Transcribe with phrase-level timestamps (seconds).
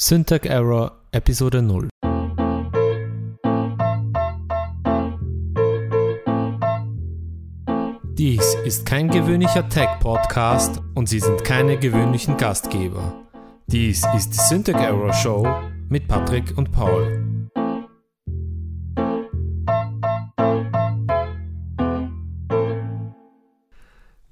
[0.00, 1.88] Syntax Error Episode 0
[8.12, 13.26] Dies ist kein gewöhnlicher Tech-Podcast und Sie sind keine gewöhnlichen Gastgeber.
[13.66, 15.44] Dies ist die Syntax Error Show
[15.88, 17.50] mit Patrick und Paul.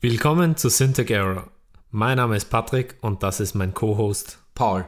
[0.01, 1.49] Willkommen zu Syntax Error.
[1.91, 4.85] Mein Name ist Patrick und das ist mein Co-Host Paul.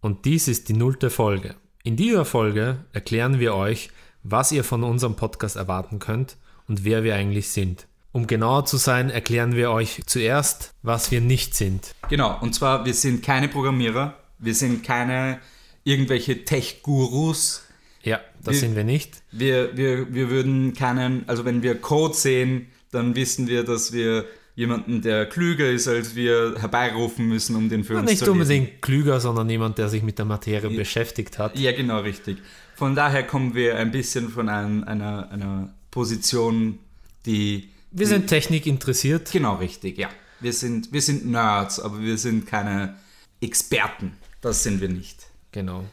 [0.00, 1.54] Und dies ist die nullte Folge.
[1.82, 3.90] In dieser Folge erklären wir euch,
[4.22, 6.36] was ihr von unserem Podcast erwarten könnt
[6.68, 7.86] und wer wir eigentlich sind.
[8.12, 11.94] Um genauer zu sein, erklären wir euch zuerst, was wir nicht sind.
[12.08, 15.40] Genau, und zwar, wir sind keine Programmierer, wir sind keine
[15.84, 17.64] irgendwelche Tech-Gurus.
[18.02, 19.22] Ja, das Wir- sind wir nicht.
[19.30, 24.24] Wir, wir, wir würden keinen, also wenn wir Code sehen, dann wissen wir, dass wir
[24.58, 28.82] jemanden, der klüger ist als wir, herbeirufen müssen, um den für uns Nicht zu unbedingt
[28.82, 31.56] klüger, sondern jemand, der sich mit der Materie beschäftigt hat.
[31.56, 32.38] Ja, genau, richtig.
[32.74, 36.80] Von daher kommen wir ein bisschen von ein, einer, einer Position,
[37.24, 37.68] die...
[37.92, 39.30] Wir sind Technik interessiert.
[39.30, 40.08] Genau, richtig, ja.
[40.40, 42.96] Wir sind, wir sind Nerds, aber wir sind keine
[43.40, 44.14] Experten.
[44.40, 45.28] Das sind wir nicht.
[45.52, 45.84] Genau.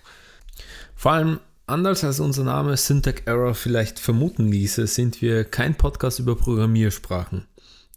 [0.96, 6.18] Vor allem, anders als unser Name Syntax Error vielleicht vermuten ließe, sind wir kein Podcast
[6.18, 7.46] über Programmiersprachen.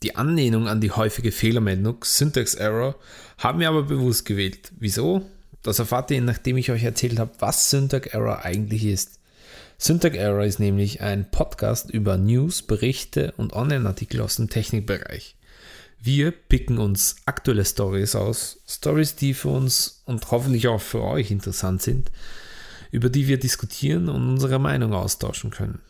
[0.05, 2.95] Die Anlehnung an die häufige Fehlermeldung Syntax Error
[3.37, 4.71] haben wir aber bewusst gewählt.
[4.79, 5.23] Wieso?
[5.63, 9.19] Das erfahrt ihr, nachdem ich euch erzählt habe, was Syntax Error eigentlich ist.
[9.77, 15.35] Syntax Error ist nämlich ein Podcast über News, Berichte und Online-Artikel aus dem Technikbereich.
[16.01, 21.33] Wir picken uns aktuelle Stories aus, Stories, die für uns und hoffentlich auch für euch
[21.33, 22.13] interessant sind,
[22.93, 25.81] über die wir diskutieren und unsere Meinung austauschen können.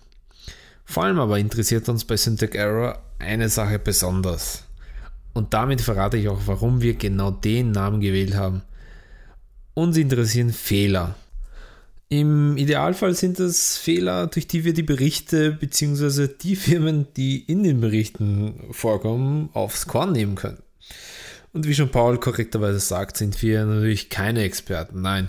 [0.88, 4.64] Vor allem aber interessiert uns bei Syntax Error eine Sache besonders.
[5.34, 8.62] Und damit verrate ich auch, warum wir genau den Namen gewählt haben.
[9.74, 11.14] Uns interessieren Fehler.
[12.08, 16.26] Im Idealfall sind es Fehler, durch die wir die Berichte bzw.
[16.26, 20.62] die Firmen, die in den Berichten vorkommen, aufs Korn nehmen können.
[21.52, 25.02] Und wie schon Paul korrekterweise sagt, sind wir natürlich keine Experten.
[25.02, 25.28] Nein.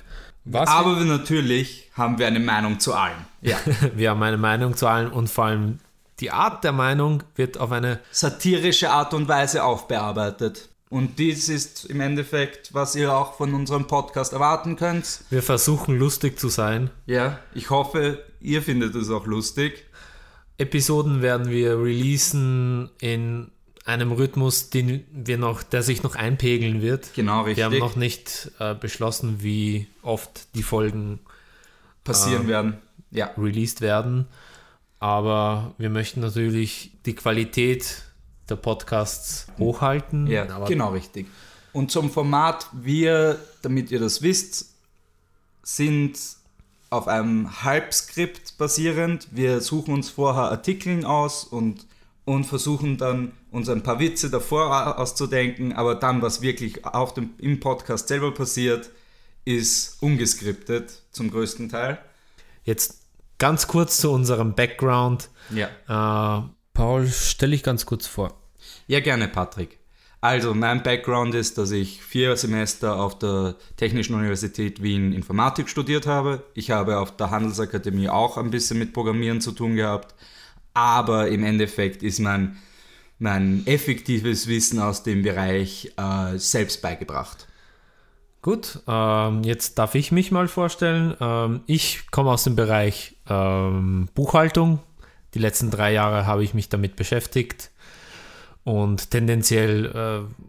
[0.51, 3.19] Was Aber wir natürlich haben wir eine Meinung zu allem.
[3.41, 3.57] Ja.
[3.95, 5.79] wir haben eine Meinung zu allen und vor allem
[6.19, 10.69] die Art der Meinung wird auf eine Satirische Art und Weise aufbearbeitet.
[10.89, 15.21] Und dies ist im Endeffekt, was ihr auch von unserem Podcast erwarten könnt.
[15.29, 16.89] wir versuchen lustig zu sein.
[17.05, 19.85] Ja, ich hoffe, ihr findet es auch lustig.
[20.57, 23.51] Episoden werden wir releasen in
[23.85, 27.13] einem Rhythmus, den wir noch, der sich noch einpegeln wird.
[27.15, 27.57] Genau, richtig.
[27.57, 31.19] Wir haben noch nicht äh, beschlossen, wie oft die Folgen
[32.03, 32.77] passieren werden.
[33.11, 33.31] Ja.
[33.37, 34.27] released werden.
[34.99, 38.03] Aber wir möchten natürlich die Qualität
[38.49, 40.27] der Podcasts hochhalten.
[40.27, 41.27] Ja, aber genau richtig.
[41.71, 44.73] Und zum Format, wir, damit ihr das wisst,
[45.63, 46.17] sind
[46.89, 49.27] auf einem Halbskript basierend.
[49.31, 51.85] Wir suchen uns vorher Artikeln aus und,
[52.29, 57.31] und versuchen dann uns ein paar Witze davor auszudenken, aber dann, was wirklich auf dem,
[57.39, 58.91] im Podcast selber passiert,
[59.45, 61.97] ist ungeskriptet zum größten Teil.
[62.65, 63.01] Jetzt
[63.39, 65.29] ganz kurz zu unserem Background.
[65.49, 65.69] Ja.
[66.37, 68.39] Äh, Paul, stell dich ganz kurz vor.
[68.85, 69.79] Ja, gerne, Patrick.
[70.21, 76.05] Also, mein Background ist, dass ich vier Semester auf der Technischen Universität Wien Informatik studiert
[76.05, 76.43] habe.
[76.53, 80.13] Ich habe auf der Handelsakademie auch ein bisschen mit Programmieren zu tun gehabt.
[80.73, 82.57] Aber im Endeffekt ist mein,
[83.17, 87.47] mein effektives Wissen aus dem Bereich äh, selbst beigebracht.
[88.41, 91.15] Gut, ähm, jetzt darf ich mich mal vorstellen.
[91.19, 94.79] Ähm, ich komme aus dem Bereich ähm, Buchhaltung.
[95.33, 97.71] Die letzten drei Jahre habe ich mich damit beschäftigt.
[98.63, 99.85] Und tendenziell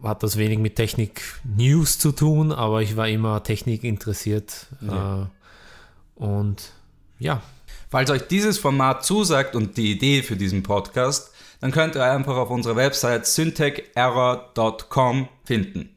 [0.03, 4.67] äh, hat das wenig mit Technik-News zu tun, aber ich war immer Technik interessiert.
[4.81, 5.23] Ja.
[5.23, 6.73] Äh, und
[7.21, 7.41] ja,
[7.91, 12.37] Falls euch dieses Format zusagt und die Idee für diesen Podcast, dann könnt ihr einfach
[12.37, 15.97] auf unserer Website syntecherror.com finden.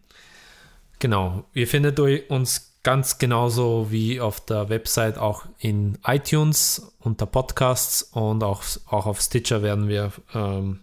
[0.98, 8.02] Genau, ihr findet uns ganz genauso wie auf der Website auch in iTunes unter Podcasts
[8.02, 10.80] und auch, auch auf Stitcher werden wir ähm,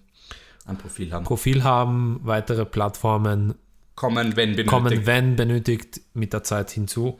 [0.64, 1.24] Ein Profil haben.
[1.24, 2.20] Profil haben.
[2.22, 3.56] Weitere Plattformen
[3.96, 4.68] Kommen, wenn benötigt.
[4.68, 7.18] kommen, wenn benötigt, mit der Zeit hinzu.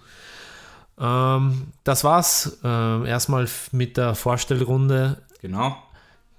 [1.00, 5.22] Ähm, das war's ähm, erstmal mit der Vorstellrunde.
[5.40, 5.76] Genau.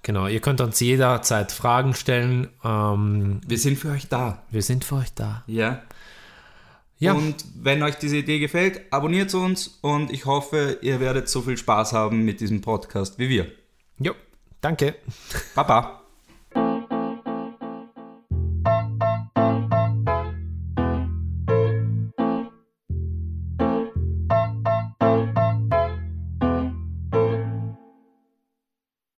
[0.04, 2.48] Genau, ihr könnt uns jederzeit Fragen stellen.
[2.64, 4.42] Ähm, Wir sind für euch da.
[4.50, 5.42] wir sind für euch da.
[5.46, 5.82] Ja.
[6.98, 11.42] Ja, Und wenn euch diese Idee gefällt, abonniert uns und ich hoffe, ihr werdet so
[11.42, 13.46] viel Spaß haben mit diesem Podcast wie wir.
[13.98, 14.12] jo,
[14.60, 14.94] danke.
[15.56, 16.01] Baba.